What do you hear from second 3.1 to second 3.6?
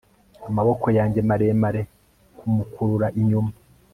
inyuma